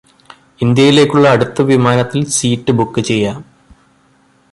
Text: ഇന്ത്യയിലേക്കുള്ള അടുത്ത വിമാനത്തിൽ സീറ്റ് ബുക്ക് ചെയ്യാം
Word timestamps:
ഇന്ത്യയിലേക്കുള്ള 0.61 1.27
അടുത്ത 1.29 1.61
വിമാനത്തിൽ 1.61 2.21
സീറ്റ് 2.29 2.71
ബുക്ക് 2.71 3.01
ചെയ്യാം 3.01 3.37